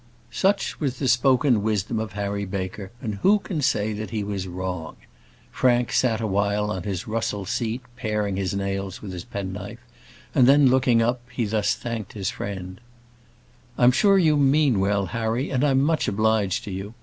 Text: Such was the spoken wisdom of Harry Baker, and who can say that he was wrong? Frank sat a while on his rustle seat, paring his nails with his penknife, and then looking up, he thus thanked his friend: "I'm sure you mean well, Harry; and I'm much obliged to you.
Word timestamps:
Such 0.31 0.79
was 0.79 0.97
the 0.97 1.07
spoken 1.07 1.61
wisdom 1.61 1.99
of 1.99 2.13
Harry 2.13 2.43
Baker, 2.43 2.89
and 3.03 3.19
who 3.21 3.37
can 3.37 3.61
say 3.61 3.93
that 3.93 4.09
he 4.09 4.23
was 4.23 4.47
wrong? 4.47 4.95
Frank 5.51 5.91
sat 5.91 6.19
a 6.19 6.25
while 6.25 6.71
on 6.71 6.81
his 6.81 7.07
rustle 7.07 7.45
seat, 7.45 7.83
paring 7.97 8.35
his 8.35 8.55
nails 8.55 9.03
with 9.03 9.13
his 9.13 9.23
penknife, 9.23 9.77
and 10.33 10.47
then 10.47 10.69
looking 10.69 11.03
up, 11.03 11.21
he 11.31 11.45
thus 11.45 11.75
thanked 11.75 12.13
his 12.13 12.31
friend: 12.31 12.81
"I'm 13.77 13.91
sure 13.91 14.17
you 14.17 14.37
mean 14.37 14.79
well, 14.79 15.05
Harry; 15.05 15.51
and 15.51 15.63
I'm 15.63 15.83
much 15.83 16.07
obliged 16.07 16.63
to 16.63 16.71
you. 16.71 16.95